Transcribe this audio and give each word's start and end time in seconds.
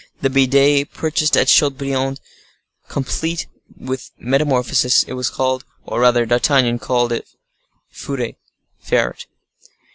The 0.21 0.31
bidet 0.31 0.91
purchased 0.95 1.37
at 1.37 1.47
Chateaubriand 1.47 2.19
completed 2.89 3.47
the 3.77 3.99
metamorphosis; 4.17 5.03
it 5.03 5.13
was 5.13 5.29
called, 5.29 5.63
or 5.85 5.99
rather 5.99 6.25
D'Artagnan 6.25 6.79
called 6.79 7.11
if, 7.11 7.35
Furet 7.93 8.37
(ferret). 8.79 9.27